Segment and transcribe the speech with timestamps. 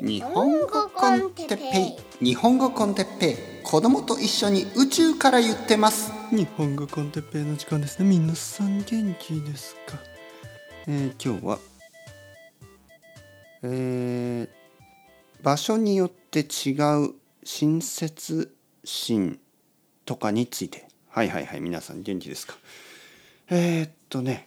[0.00, 2.24] 日本語コンテッペイ。
[2.24, 3.36] 日本語コンテッペイ。
[3.64, 6.12] 子供と一緒に宇宙から言ってます。
[6.30, 8.08] 日本語コンテッペイの時間ですね。
[8.08, 9.98] 皆さん元気ですか？
[10.86, 11.58] えー、今日は
[13.62, 14.48] えー、
[15.42, 16.74] 場所によって違
[17.04, 18.54] う親切
[18.84, 19.40] 心
[20.04, 20.86] とかについて。
[21.08, 22.54] はいはいはい皆さん元気ですか？
[23.50, 24.46] えー、っとね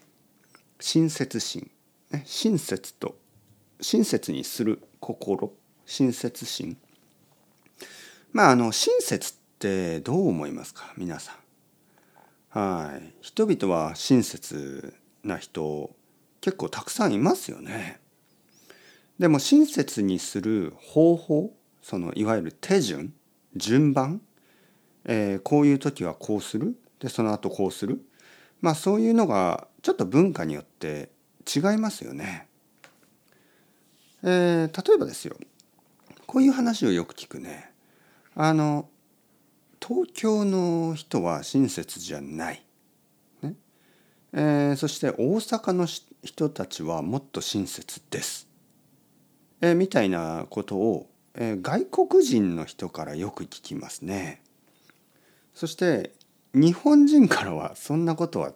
[0.79, 1.69] 親切心、
[2.09, 3.17] ね、親切と
[3.81, 5.51] 親切にする心
[5.85, 6.77] 親切心。
[8.31, 10.93] まああの親切ってどう思いますか？
[10.95, 11.33] 皆さ
[12.53, 12.57] ん。
[12.57, 13.13] はい。
[13.19, 15.89] 人々は親切な人
[16.39, 17.99] 結構たくさんいますよね。
[19.19, 23.13] でも親切にする方法そのいわゆる手順
[23.55, 24.21] 順番、
[25.05, 26.77] えー、こういう時はこうする。
[26.99, 28.05] でその後こうする。
[28.61, 31.09] まあそういうのがちょっと文化によって
[31.47, 32.47] 違いますよね。
[34.23, 35.35] えー、例えばですよ。
[36.27, 37.71] こういう話をよく聞くね。
[38.35, 38.87] あの
[39.85, 42.63] 東京の人は親切じゃない、
[43.41, 43.55] ね。
[44.31, 45.87] えー、そして大阪の
[46.23, 48.47] 人たちはもっと親切です、
[49.59, 54.41] えー、みたいなことを、えー、外国人の人からよく聞きますね。
[55.53, 56.13] そして
[56.53, 58.53] 日本人からはそんなことは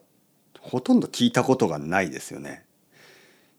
[0.62, 2.66] ほとんど聞いたことがないですよね。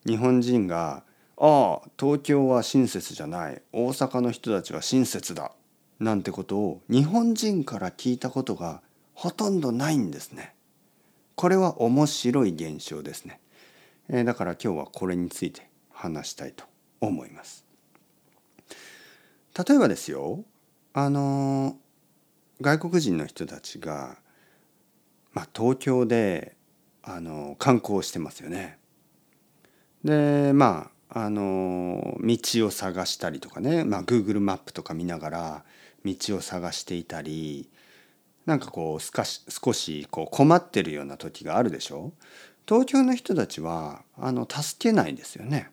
[0.06, 1.02] 日本人が
[1.38, 5.52] 「ああ東京は親切じゃない大阪の人たちは親切だ」
[5.98, 8.82] なんてことを日本人から聞いたことが
[9.14, 10.54] ほとんどないんですね。
[11.34, 13.40] これは面白い現象ですね。
[14.08, 16.64] えー、だから今日はこれについて話したいと
[17.00, 17.64] 思います。
[19.66, 20.44] 例えばですよ
[20.92, 21.78] あの
[22.60, 24.18] 外国人の人たちが、
[25.32, 26.56] まあ、東京で
[27.02, 28.78] あの観光してますよね。
[30.04, 35.64] でまああの道を探したりとかね、まあ、Google マップとか見ながら
[36.04, 37.68] 道を探していたり
[38.44, 42.12] なんかこう少し少しこう困ってるような時があるでしょ？
[42.68, 45.70] 東京の人たちはあの助けないですよね。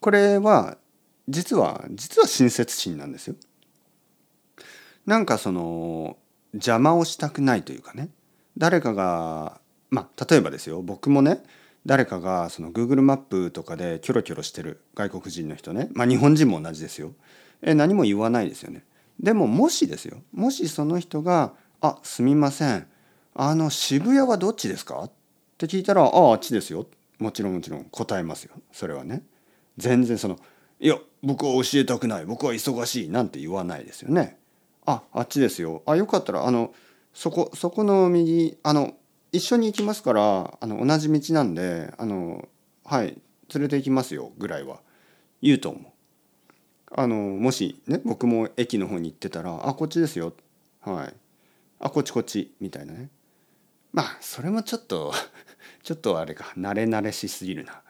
[0.00, 0.76] これは
[1.28, 3.36] 実は実は親切心なんですよ。
[5.06, 6.16] なんかその
[6.52, 8.08] 邪魔をしたくないというかね
[8.56, 9.60] 誰かが
[9.90, 11.42] まあ例えばですよ僕もね
[11.86, 15.88] 誰かがその Google マップとかでキョロキョロしてる外国人の人ね。
[15.92, 17.12] まあ日本人も同じですよ。
[17.62, 18.84] え何も言わないですよね。
[19.20, 20.22] でももしですよ。
[20.32, 22.86] もしその人が「あすみません。
[23.34, 25.10] あの渋谷はどっちですか?」っ
[25.58, 26.86] て聞いたら「あああっちですよ」
[27.18, 27.84] もちろんもちろん。
[27.90, 28.54] 答えますよ。
[28.72, 29.22] それはね。
[29.76, 30.38] 全然その
[30.80, 32.24] 「いや僕は教えたくない。
[32.26, 34.38] 僕は忙しい」なんて言わないですよね。
[34.86, 35.82] ああっちですよ。
[35.86, 36.72] あよかったらあの
[37.12, 38.94] そこそこの右あの
[39.34, 42.48] 一緒に行きますからあの同じ道なんであの
[42.84, 43.18] はい
[43.52, 44.80] 連れて行きますよぐらいは。
[45.42, 45.82] 言うと思う。
[46.96, 50.32] あのもしね僕も駅の方に行ってたら「あこっちですよ」
[50.80, 51.14] はい
[51.80, 53.10] 「あこっちこっち」みたいなね。
[53.92, 55.12] まあそれもちょっと
[55.82, 57.82] ちょっとあれか慣れ慣れしすぎるな。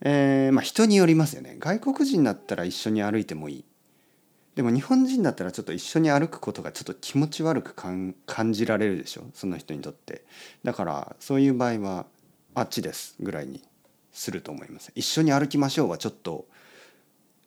[0.00, 1.56] えー、まあ人によりますよね。
[1.58, 3.64] 外国人だったら一緒に歩いてもいい。
[4.56, 9.24] でも日本人だったらちょっと一緒に歩くことがちょっと気持ち悪く感じられるでしょ？
[9.34, 10.24] その人にとって。
[10.64, 12.06] だからそういう場合は
[12.54, 13.62] あっちですぐらいに
[14.12, 14.90] すると思います。
[14.94, 16.46] 一緒に歩きましょうはちょっと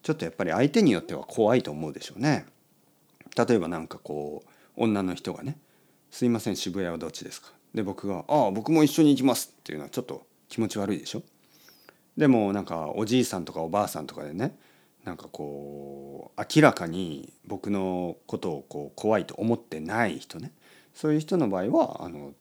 [0.03, 2.45] ちょっとやっぱり相手によっては怖いと思うでしょうね。
[3.35, 5.57] 例えば何かこう女の人がね
[6.11, 11.23] 「すいません渋谷はどっちですか?」で僕が「ああ僕も一緒に行きます」っていうのはちょっと気持ち悪いでしょ？
[12.17, 14.55] でもなんかおじいさんとかおばあさんとかでね
[15.03, 20.51] なんかこう明らかに僕のことをこう怖いと思ってない人ね。
[20.93, 22.33] そういう人の場合はあの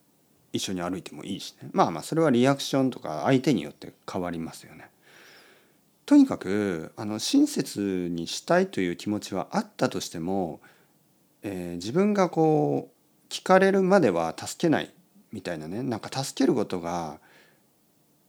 [0.53, 1.69] 一緒に歩いてもいいしね。
[1.73, 4.91] まあまあそれはリアクションとか相手によって変わりますよね。
[6.07, 10.61] とにかくあの親切にしたいという気持ちはあったとしても、
[11.43, 14.93] えー、自分がこう聞かれるまでは助けない
[15.33, 15.83] みたいなね。
[15.83, 17.21] なんか助けることが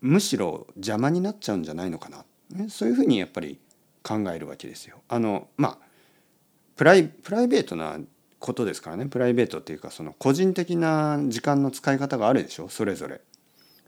[0.02, 3.60] むしろ邪魔になっちゃうんじゃないのかな、ね、そういうふうにやっぱり
[4.10, 4.98] 考えるわけですよ。
[5.08, 5.78] あのまあ
[6.76, 8.00] プライプライベートな
[8.40, 12.70] ことですからねプライベートっていうかその個人的な時間の使い方があるでしょ？
[12.70, 13.22] それぞれ。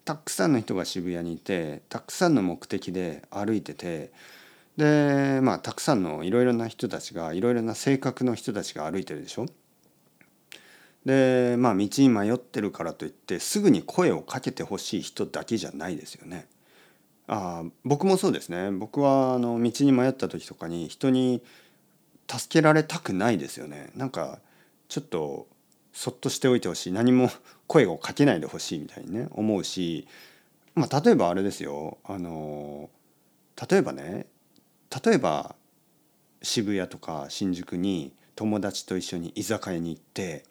[0.04, 4.12] たくさんの人が渋谷にいてたくさんの目的で歩いてて
[4.78, 9.46] でまあたくさんのいろいろな人たちがいろいろな性格の人たちが歩いてるでしょ？
[11.06, 16.48] でまあ道に迷ってるからといってすぐに声をかけてほしい人だけじゃないですよね。
[17.34, 18.72] あ僕もそうですね。
[18.72, 21.42] 僕はあの道に迷った時とかに人に
[22.30, 23.90] 助けられたくないですよね。
[23.96, 24.40] なんか
[24.90, 25.48] ちょっと
[25.94, 26.92] そっとしておいてほしい。
[26.92, 27.32] 何も
[27.68, 30.10] 声をかけないでほしいみたいにね思うし。
[30.76, 32.00] まあ例えばあれですよ。
[32.04, 32.90] あの
[33.70, 34.26] 例えばね
[35.06, 35.56] 例えば
[36.42, 40.44] 渋谷とか新宿に友達と一緒に居酒屋に行って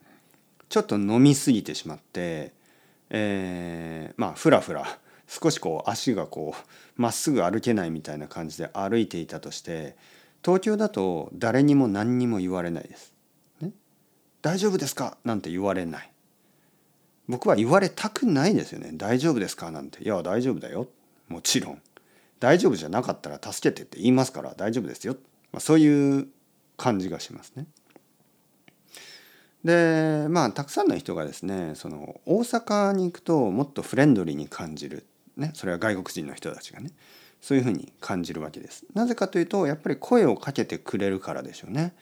[0.70, 2.54] ちょっと飲み過ぎてしまって
[3.10, 5.00] えー、まあふらふら
[5.32, 9.94] 少しこう足がこうまっすぐ歩けないみたいな感じで歩いていたとして
[10.44, 13.14] 東京だと誰にも何にも言われないです。
[13.60, 13.70] ね、
[14.42, 15.16] 大丈夫ですか？
[15.24, 16.10] なんて言われない。
[17.28, 18.90] 僕は言われたくないですよね。
[18.94, 19.70] 大丈夫ですか？
[19.70, 20.02] なんて。
[20.02, 20.88] いや大丈夫だよ。
[21.28, 21.82] もちろん。
[22.40, 25.16] 大丈夫じゃなかったら助けてって言いますから大丈夫ですよ。
[25.52, 26.26] まあ、そういう
[26.76, 27.66] 感じがしますね。
[29.62, 35.04] でまあたくさんの人がですねその大阪に行くともっとフレンドリーに感じる、
[35.40, 36.90] ね、それは外国人の人たちがね
[37.40, 38.84] そういうふうに感じるわけです。
[38.94, 41.94] なぜかというとやっぱり声をかけてくれるからでしょうね。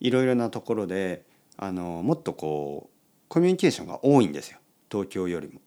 [0.00, 1.24] いろいろなところで
[1.56, 2.96] あのもっとこう
[3.28, 4.58] コミュニケーションが多いんですよ
[4.90, 5.60] 東京よりも。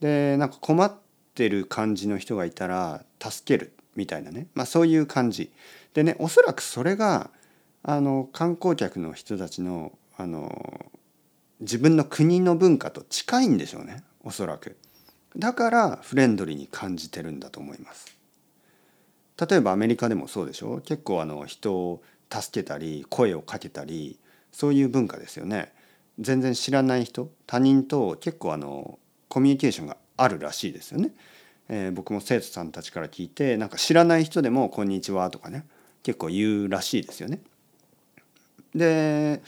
[0.00, 0.92] でなんか困っ
[1.34, 5.52] てる感じの人がいたら助けるみたいなね、まあ、そういう感じ
[5.94, 7.30] でねおそらくそれが
[7.82, 10.90] あの観光客の人たちのあの
[11.60, 14.76] 自分の国の文化と近いんでしょうねおそらく。
[15.36, 18.16] だからフレンドリーに感じてるんだと思います。
[19.48, 20.80] 例えばアメリカでもそうでしょ？
[20.84, 24.18] 結構あの人を助けたり声をかけたり
[24.52, 25.72] そういう文化ですよね。
[26.20, 31.10] 全然知らない人他人と結構あのコミュニケーションがあるらしいですよね。
[31.68, 35.66] えー、僕も生徒さんたちから聞いてなんか知らない人でも「こんにちは」とかね
[36.04, 37.40] 結構言うらしいですよね。
[38.72, 39.42] で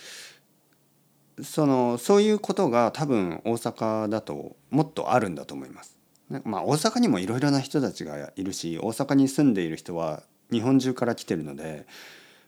[1.43, 5.99] そのそういうことが多分大阪だともっとあるんだと思います。
[6.45, 11.87] まあ大阪にもいろいろな人たちがいるし大阪に住んでいる人は日本中から来てるので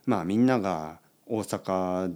[0.07, 2.15] まあみんなが大阪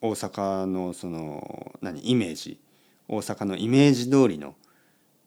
[0.00, 2.60] 大阪のその何イメージ
[3.08, 4.54] 大阪のイメージ通りの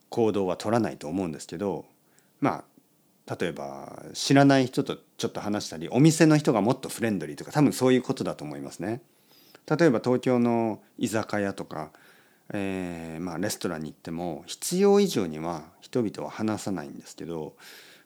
[0.10, 1.86] 行動は取らないと思うんですけど
[2.40, 2.64] ま
[3.28, 9.02] あ例えば知らない人とちょっと話したりお店の人がもっとフレンドリーとか多分そういうことだと思いますね。
[9.70, 11.92] 例えば東京の居酒屋とか、
[12.54, 17.54] えー、まあ、レストランに行っても必要以上には人々は話さないんですけど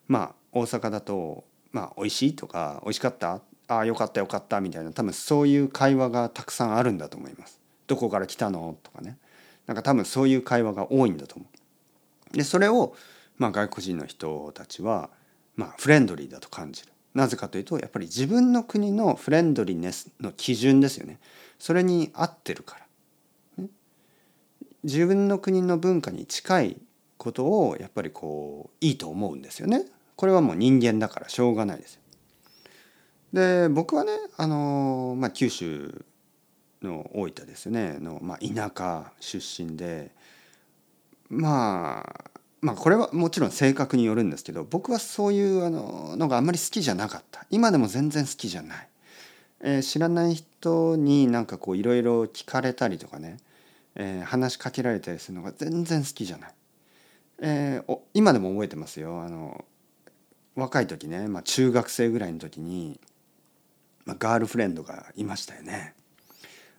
[0.07, 7.61] まあ大阪だと「まあ、美味しい?」とか「美味しかった?」ああよかったよかったみたいな多分そういう会話がたくさんあるんだと思います。
[7.87, 8.75] どこから来たの？
[8.83, 9.17] とかね
[9.67, 11.45] なんか多分そういう会話が多いんだと思
[12.33, 12.37] う。
[12.37, 12.93] でそれを、
[13.37, 15.09] まあ、外国人の人たちは、
[15.55, 16.91] まあ、フレンドリーだと感じる。
[17.13, 21.19] なぜかというとやっぱり自分の国のフレンドリーネスの基準ですよね。
[21.63, 22.77] それに合ってるか
[23.57, 23.63] ら。
[23.63, 23.69] ね、
[24.83, 26.77] 自分の国の文化に近い
[27.17, 29.85] ことをやっぱりこういいと思うんですよね。
[30.17, 32.01] これはもう人間だからしょうがないです。
[33.31, 36.03] で僕はねあの、まあ、九州
[36.81, 40.11] の大分ですねの、まあ、田舎出身で
[41.29, 48.87] まあまあこれはもちろん性格によるんですけど僕はそういうあののがあんまり好きじゃなかった今でも全然好きじゃない、
[49.63, 53.37] えー、知らない人になんかこういろいろ聞かれたりとかね、
[53.95, 56.53] えー、話しかけられたりするのが全然好きじゃない、
[57.41, 59.65] えー、お今でも覚えてますよあの
[60.55, 62.99] 若い時ね、まあ、中学生ぐらいの時に
[64.05, 65.93] まあ、ガールフレンドがいましたよね。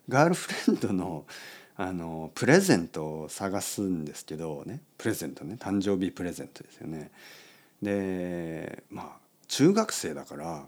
[0.09, 1.25] ガールフレンドの
[1.77, 7.11] あのプレゼントを探すんですけどねプレゼントね誕生日プレゼントですよね。
[7.83, 10.67] でまあ中学生だから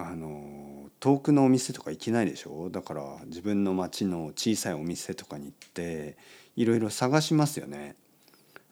[0.00, 2.70] あの遠くのお店とか行けないでしょ？
[2.70, 6.16] だから自分の町の小さいお店とかに行って
[6.56, 7.96] いろいろ探しますよね。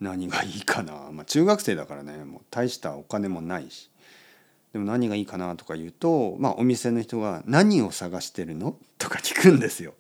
[0.01, 3.91] 何がいいかな、まあ、中学生だからねもう大したお金もないし
[4.75, 9.95] でも何がいいかなとか言うと、まあ、お店の人が「何を探してるの?」とか聞くんですよ。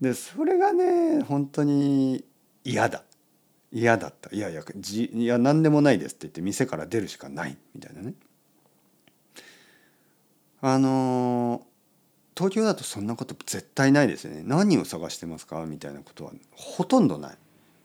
[0.00, 2.24] でそれがね本当に
[2.64, 3.04] 嫌だ
[3.70, 8.14] 嫌だったいやいやじいや何でもないですって言って店から出るしかないみたいなね。
[10.62, 11.66] あの
[12.34, 14.42] 東京だとそんなこと絶対ないですよね。
[14.46, 17.36] 何を探してますかみたいなことはほとんどない。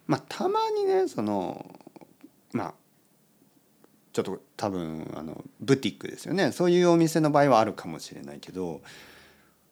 [0.06, 1.66] まあたまにねその
[2.54, 2.74] まあ
[4.14, 8.82] ちょっと多分あのブティックですよねそういうお店の場合はあるかもしれないけど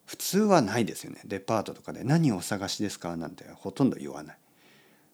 [0.04, 4.38] 普通はないですよねデパートとかで「何をお探しですか?」なんてほとんど言わない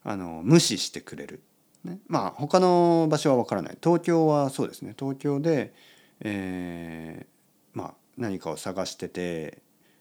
[0.04, 1.40] あの無視してくれる、
[1.84, 5.72] ね、まあ他の場所は分からない東京はそうですね東京で、
[6.20, 7.26] え、
[8.16, 9.59] 何かを探してて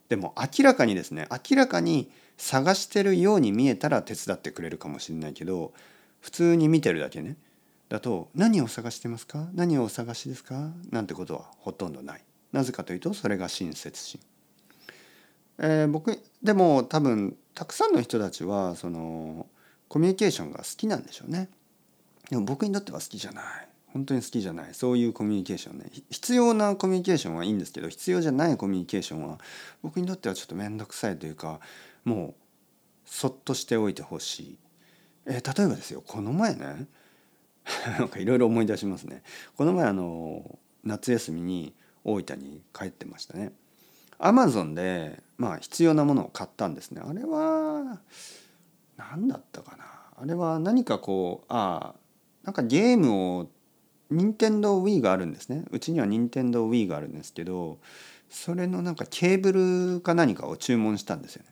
[0.10, 5.74] でも明らかにですね明らかに探してるように見えたら手伝ってくれるかもしれないけど
[6.20, 7.38] 普通に見てるだけね
[7.90, 9.50] だと何を探してますか？
[9.54, 10.70] 何をお探しですか？
[10.92, 12.24] なんてことはほとんどない。
[12.54, 14.22] なぜかというとそれが親切心。
[15.60, 19.46] えー、僕でも多分たくさんの人たちはその
[19.90, 21.50] コミュニケーションが好きなんでしょうね。
[22.30, 23.46] でも僕にとっては好きじゃない。
[23.94, 24.74] 本当に好きじゃない。
[24.74, 25.86] そういうコミュニケーションね。
[26.10, 29.38] 必要なコミュニケーションはいいんですけど必要じゃないコミュニケーションは
[29.82, 31.60] 僕にとってはちょっと面倒くさいというか
[32.06, 32.34] もう
[33.06, 34.58] そっとしておいてほしい、
[35.26, 36.88] えー、例えばですよこの前ね
[38.00, 39.24] なんかいろいろ思い出しますね。
[39.56, 43.54] この前あの夏休みに大分に帰ってましたね。
[44.18, 47.02] アマゾンでまあ必要なものを買ったんですね。
[47.06, 48.00] あれは
[48.98, 49.86] 何だったかな。
[50.16, 52.00] あれは何かこうああ
[52.44, 53.50] なんかゲームを
[54.12, 55.64] 任天堂 Wii があるんですね。
[55.72, 57.80] うちには任天堂 Wii があるんですけど
[58.30, 61.52] それのなんかケーブルか何かを注文したんですよね。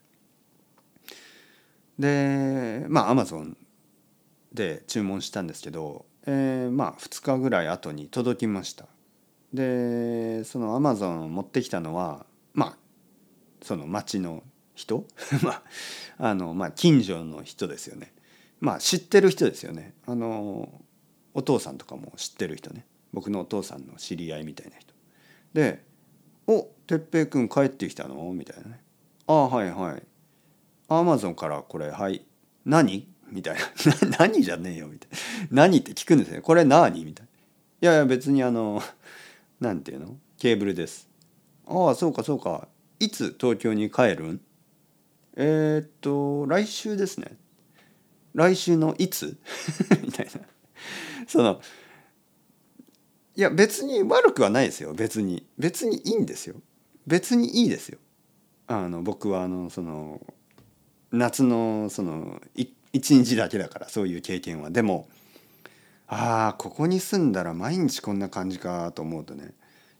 [1.99, 3.57] でまあアマゾン
[4.53, 8.85] で注文したんですけど、えー、まあ2日ぐらい後に届きました。
[9.53, 12.77] でそのアマゾンを持ってきたのはまあ
[13.61, 14.43] その町の
[14.75, 15.05] 人？
[15.43, 15.63] まあ
[16.17, 18.13] あのまあ近所の人ですよね。
[18.59, 19.93] まあ知ってる人ですよね。
[20.05, 20.69] あの
[21.33, 22.85] お父さんとかも知ってる人ね。
[23.13, 24.93] 僕のお父さんの知り合いみたいな人。
[25.53, 25.83] で
[26.47, 28.81] 「お哲平君帰ってきたの?」みたいなね
[29.27, 30.03] 「ああはいはい。
[30.87, 32.25] アマゾンからこれはい。
[32.65, 33.61] 何?」みたいな
[34.19, 35.09] 「何じゃねえよ」みたい
[35.51, 37.27] な「何?」って聞くんですね「これ何?」みたい
[37.81, 38.81] な「いやいや別にあの
[39.59, 40.17] なんていうの？
[40.37, 41.09] ケーブルです」
[41.67, 42.67] 「ああそうかそうか。
[42.99, 44.41] いつ東京に帰るん?」
[45.35, 47.37] えー、っと来週ですね。
[48.33, 49.37] 来週のいつ？
[50.03, 50.41] みたいな。
[51.31, 51.61] その
[53.35, 54.93] いや別に悪くはないですよ。
[54.93, 55.45] 別に。
[55.57, 56.55] 別にいいんですよ。
[57.07, 57.99] 別にいいですよ。
[58.67, 60.21] あの僕はあのその
[61.11, 64.71] 夏のその一日だけだからそういう経験は。
[64.71, 65.07] でも
[66.07, 69.53] ああここに住んだら毎日こんな感じかと思うとね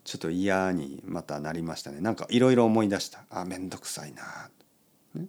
[0.03, 2.01] ちょっと嫌にまたなりましたね。
[2.01, 3.25] なんかいろいろ思い出した。
[3.29, 4.49] あ面倒くさいな、
[5.13, 5.27] ね、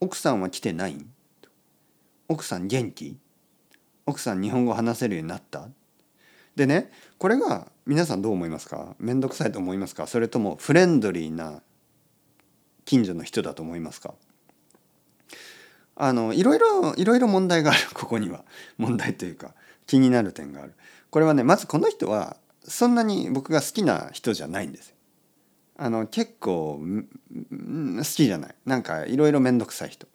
[0.00, 0.94] 奥さんは来てない？
[0.94, 1.10] ん
[2.28, 3.18] 奥さん元気？
[4.06, 5.68] 奥さん日本語話せるようになった？
[6.56, 8.94] でねこれが皆さんどう思いますか？
[8.98, 10.06] 面倒くさいと思いますか？
[10.06, 11.62] それともフレンドリーな
[12.84, 14.14] 近所の人だと思いますか？
[15.96, 17.80] あのいろいろいろいろ問題がある。
[17.94, 18.44] ここには。
[18.78, 19.54] 問題というか
[19.86, 20.74] 気になる点がある。
[21.10, 24.94] これはねまずこの人はそんなに僕が好きな人じゃないんです
[25.76, 28.54] あの結構好きじゃない。
[28.64, 30.08] なんかいろいろ面倒くさい人。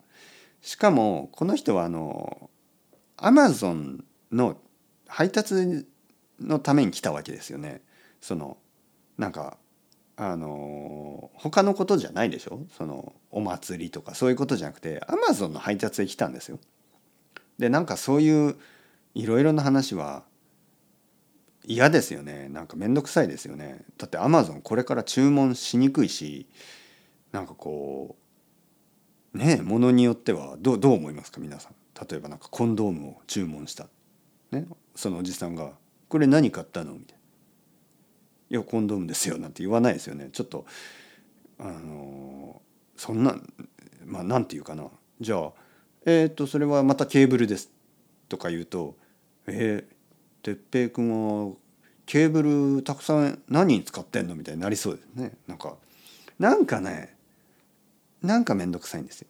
[0.62, 2.50] しかもこの人はあの
[3.17, 4.57] アマゾンの
[5.07, 5.86] 配達
[6.39, 7.81] のために来たわけですよね。
[8.22, 8.57] その
[9.17, 9.57] なんか
[10.17, 12.65] あの他のことじゃないでしょ？
[12.77, 16.60] そのお祭りとかそういうことじゃなくてアマゾンの配達で来たんですよ。
[17.57, 18.55] でなんかそういう
[19.13, 20.24] いろいろな話は
[21.65, 22.50] 嫌ですよね。
[22.50, 23.86] なんか面倒くさいですよね。
[23.98, 26.48] だってアマゾンこれから注文しにくいし
[27.31, 28.17] なんかこ
[29.34, 31.39] うねえものによってはどうどう思いますか？
[31.39, 31.75] 皆さん。
[32.10, 33.88] 例えばなんかコンドームを注文した、
[34.52, 35.74] ね、そのおじさんが
[36.10, 37.22] 「これ何買ったの?」みたいな
[38.58, 40.66] 「いやコンドームですよ」なんて言わないですよねちょっと
[41.58, 42.62] あの
[42.98, 43.36] そんな
[44.06, 44.88] まあなんて言うかな
[45.22, 45.54] じゃあ
[46.06, 47.72] えっ、とそれはまたケーブルです
[48.30, 48.98] とか言うと
[49.48, 49.96] 「えー、
[50.44, 51.56] 哲平君は
[52.06, 55.78] ケーブルたくさん何に使ってんの?」みたいになりそうですねなんか
[56.38, 57.16] なんかね
[58.22, 59.28] なんか面倒くさいんですよ。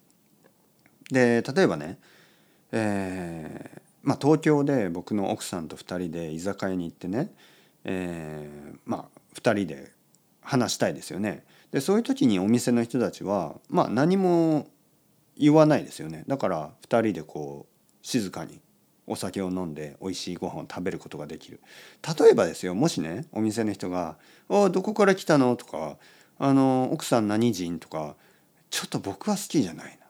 [1.12, 2.00] で例えばね、
[2.72, 7.34] えーまあ、東京で僕の奥さんと2人で居酒屋に行ってね、
[7.84, 9.92] えー、まあ2人で
[10.42, 11.44] 話したいですよね。
[11.72, 14.68] でそういう時にお店の人たちはまあ何も
[15.36, 16.24] 言わないですよね。
[16.28, 18.62] だから2人でこう静かに
[19.08, 21.60] お酒を飲んで美味しいご飯を食べることができる
[22.20, 24.18] 例えばですよもしねお店の人が
[24.50, 25.98] 「あどこから来たの?」とか
[26.40, 28.16] 「あの奥さん何人?」とか
[28.70, 30.05] ちょっと僕は好きじゃないな。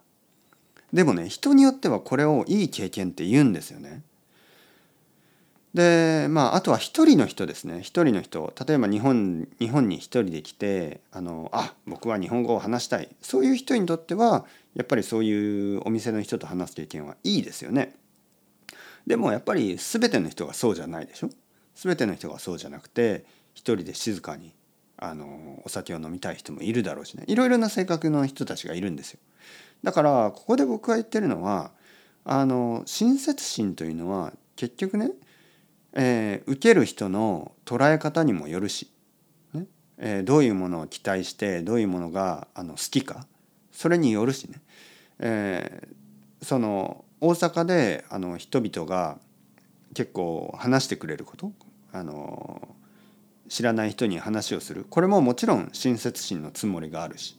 [0.96, 4.02] でもね人によってはこれをいい経験って言うんですよね。
[5.74, 17.94] でまああとは一人の人ですね一人の人例えば日本日本に一人で来てあのあ僕は日本語を話したいそういう人にとってはやっぱりそういうお店の人と話す経験はいいですよね。
[19.06, 21.30] でもやっぱり全ての人がそうじゃないでしょ。
[21.76, 24.54] 全ての人がそうじゃなくて一人で静かに
[24.96, 29.20] あのお酒を飲みたい人もいるだろうしねいろいろな性格の人たちがいるんですよ。
[29.86, 31.70] だからここで僕が言ってるのは
[32.24, 35.12] あの親切心というのは結局ね、
[35.94, 38.90] えー、受ける人の捉え方にもよるし、
[39.54, 39.68] ね
[40.00, 43.28] えー、どういうものを期待してどういうものがあの好きか
[43.72, 44.60] それによるしね、
[45.20, 49.20] えー、その大阪であの人々が
[49.94, 51.52] 結構話してくれること
[51.92, 52.76] あの
[53.50, 54.88] 知らない人に話をする。
[54.90, 57.38] これももちろん親切心のつもりがあるし。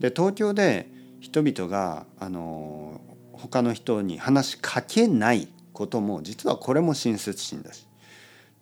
[0.00, 0.88] で東京で
[1.20, 3.00] 人々があの
[3.32, 7.86] 他の人に話しかけないことも実はこれも親切心だし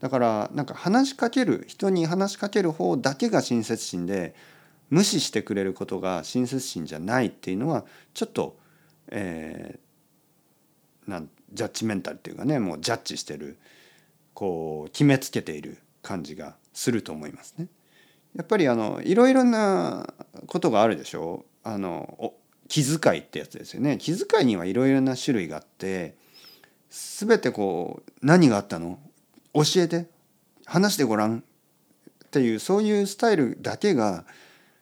[0.00, 4.34] だからなんか話しかける人に話しかける方だけが親切心で
[4.90, 8.58] 無視してくれることが親切心じゃないっていうのはちょっと、
[9.08, 13.58] えー、なんジャッジメンタルっていうかねもうジャッジしてる
[14.34, 17.68] こう決めつけている感じがすると思いますね。
[18.37, 20.12] やっぱりあのいろいろな
[20.49, 22.34] ことがあるでしょうあの
[22.75, 23.99] 気遣いってやつですよね。
[23.99, 26.16] 気遣いにはいろいろな種類があって
[26.90, 28.99] 全てこう何があったの？
[29.52, 30.07] 教えて。
[30.66, 31.45] 話してごらん
[32.25, 34.25] っていうそういうスタイルだけが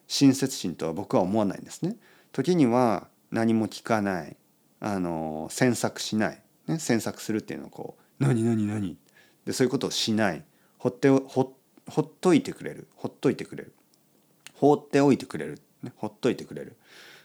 [0.08, 1.96] 親切心とは僕は思わないんですね。
[2.32, 4.37] 時には何も聞かない。
[4.80, 8.96] あの詮索しない、ね、詮索するっていうのをこう「何何何?」
[9.44, 10.42] でそういうことをしない。
[10.78, 11.52] ほってほ
[11.90, 12.87] ほっといてくれる。
[12.96, 13.75] ほっといてくれる。
[14.54, 16.76] 放っておいてくれる、ね、ほっといてくれる。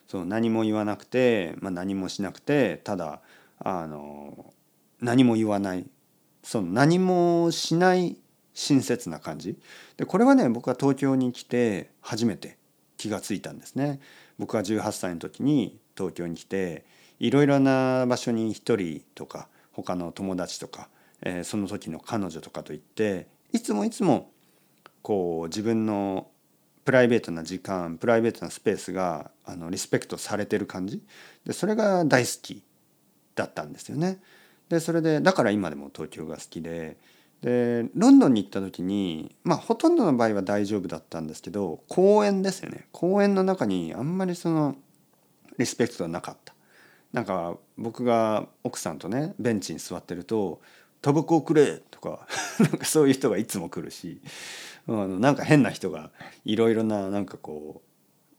[0.07, 3.21] そう何も言わなくて、まあ、何もしなくてただ
[3.59, 4.53] あの
[5.01, 5.85] 何も言わない
[6.43, 8.17] その何もしない
[8.53, 9.57] 親切な感じ
[9.97, 12.57] でこれはね僕は東京に来て初めて
[12.97, 13.99] 気がついたんですね。
[14.39, 16.85] 僕は18歳の時に東京に来て
[17.19, 20.89] いろいろな場所に一人とか他の友達とか、
[21.21, 24.31] えー、その時の彼女とかと行っていつもいつも
[25.01, 26.27] こう自分の
[26.87, 31.03] プライベートな時間プライベートなスペースがあのリスペクトされてる感じ
[31.45, 32.63] でそれが大好き
[33.35, 34.21] だったんですよね。
[34.69, 36.95] でそれでだから今でも東京が好きで
[37.41, 44.77] でロンドンに行った時にまあほとんどの場合は大丈夫だったんですけど公園ですよね公園の中にあんまりその
[45.57, 46.53] リスペクトはなかった。
[47.11, 50.61] なんか僕が奥さんとねベンチに座ってると
[51.01, 52.25] 「タバコをくれ!」とか
[52.61, 54.21] なんかそういう人がいつも来るし
[54.87, 56.11] あのなんか変な人が
[56.45, 57.81] いろいろななんかこ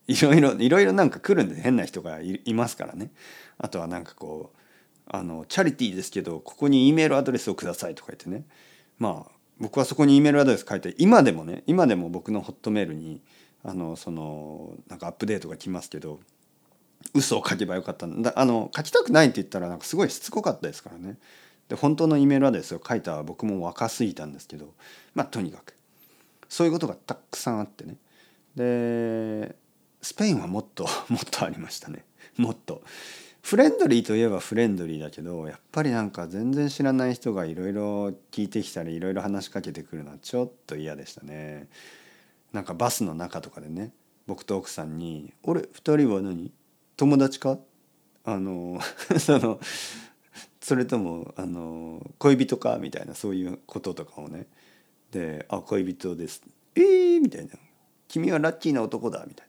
[0.08, 3.10] ういろいろいろいろなんか来るんで変な人がいますからね。
[3.58, 4.58] あとはなんかこう
[5.06, 8.46] あのチャリティーですけどここに E メールアドレスをくださいとか言ってね。
[8.98, 13.20] まあ僕はそこに E メールアドレス書いて今でもね今でも僕のホットメールに
[13.64, 16.20] あのそのなんかアップデートが来ますけど
[17.14, 18.32] 嘘を書けばよかったんだ。
[18.36, 21.18] あの書きたくないって言ったらなんかすごいしつこかったですからね。
[21.68, 24.72] で本当の E メールアドレスを書いた僕も若すぎたんですけど
[25.14, 25.77] まあとにかく。
[26.48, 27.96] そういうことがたくさんあってね。
[28.56, 29.54] で
[30.00, 32.04] スペインはもっと もっとありましたね。
[32.36, 32.82] もっと。
[33.42, 41.68] フレンドリーといえばフレンドリーだけどやっぱりなんか全然知らない人がいろいろ聞いてきたりいろいろ話しかけてくるのはちょっと嫌でしたね。
[42.52, 43.92] なんかバスの中とかでね
[44.26, 46.52] 僕と奥さんに「俺2人は何？
[46.96, 47.58] 友達か?」
[48.24, 48.80] あの
[49.18, 49.60] その
[50.60, 52.76] それともあの恋人か？
[52.78, 54.46] みたいなそういうこととかをね
[55.10, 56.42] で「あ恋人です」
[56.74, 57.54] 「えー!」みたいな
[58.08, 59.48] 「君はラッキーな男だ」みたいな。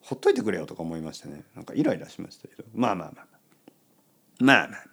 [0.00, 1.42] ほっといてくれよとか思いましたね。
[1.56, 2.64] なんかイライラしましたけど。
[2.72, 3.26] まあまあまあ
[4.38, 4.68] まあ。
[4.68, 4.84] まあ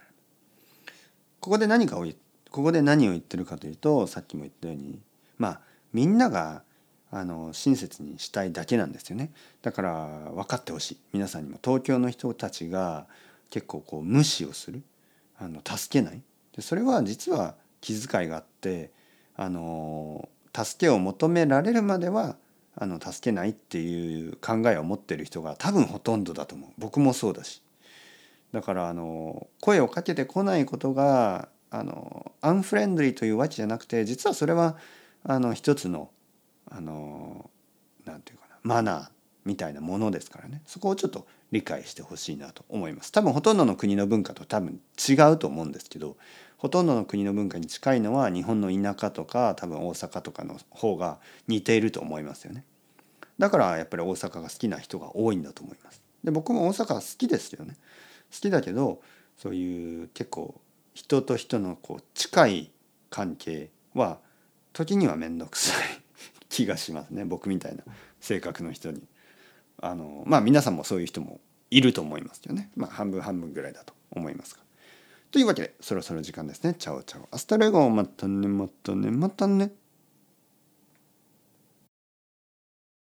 [1.39, 2.07] ここで何かを
[2.49, 4.99] ここで何を言ってるかというとさっきも言ったように。
[5.37, 6.63] まあみんなが
[7.11, 9.31] あの親切にしたいだけなんですよね。
[9.61, 10.97] だから分かってほしい。
[11.13, 11.59] 皆さんにも。
[11.63, 13.05] 東京の人たちが
[13.51, 14.81] 結構こう無視をする。
[15.37, 16.23] あの助けない。
[16.55, 18.91] でそれは実は気遣いがあって
[19.35, 22.37] あの助けを求められるまでは
[22.75, 26.69] あの助けないっていう考えを持ってる人が多分ほとんどだと思う。
[26.77, 27.61] 僕もそうだし。
[28.51, 34.77] だからあの声をかけてこないことがあのアンフレンドリーというわけじゃなくて実はそれは
[35.23, 36.11] あの一つの
[36.69, 37.49] あの
[38.05, 39.09] なんていうかなマナー
[39.45, 40.61] みたいなものですからね。
[40.65, 43.11] そこをちょっと理解してほしいなと思います。
[43.11, 46.17] 多分ほとんどの国の文化と多分違うと思うんですけど
[46.63, 52.63] ほとんどの国の文化に近いのは日本の田舎とか多分大阪とかの方が似ていると思いますよね
[53.37, 57.75] だからやっぱり大阪が好きな人が多いんだと思いますで僕も大阪好きですよね
[58.31, 59.01] 好きだけど
[59.37, 60.55] そういう結構
[60.93, 62.71] 人と人のこう近い
[63.09, 64.19] 関係は
[64.71, 65.85] 時には面倒くさい
[66.47, 67.83] 気がしますね僕みたいな
[68.21, 69.03] 性格の人に。
[69.81, 72.71] あのまあ皆さんもそういう人もいると思いますよね。
[72.77, 74.62] まあ半分半分ぐらいだと思いますが。
[75.33, 76.75] というわけでそろそろ時間ですね。
[76.75, 77.27] Ciao ciao。
[77.31, 79.71] Hasta luego またねまたねまたね。